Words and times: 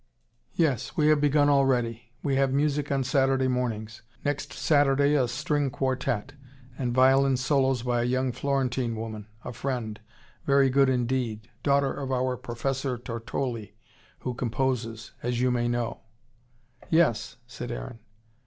"Yes. 0.55 0.97
We 0.97 1.09
have 1.09 1.21
begun 1.21 1.47
already. 1.47 2.11
We 2.23 2.35
have 2.37 2.51
music 2.51 2.91
on 2.91 3.03
Saturday 3.03 3.47
mornings. 3.47 4.01
Next 4.25 4.51
Saturday 4.51 5.13
a 5.13 5.27
string 5.27 5.69
quartette, 5.69 6.31
and 6.75 6.91
violin 6.91 7.37
solos 7.37 7.83
by 7.83 8.01
a 8.01 8.05
young 8.05 8.31
Florentine 8.31 8.95
woman 8.95 9.27
a 9.45 9.53
friend 9.53 9.99
very 10.43 10.71
good 10.71 10.89
indeed, 10.89 11.51
daughter 11.61 11.93
of 11.93 12.11
our 12.11 12.35
Professor 12.35 12.97
Tortoli, 12.97 13.75
who 14.21 14.33
composes 14.33 15.11
as 15.21 15.39
you 15.39 15.51
may 15.51 15.67
know" 15.67 15.99
"Yes," 16.89 17.37
said 17.45 17.71
Aaron. 17.71 17.99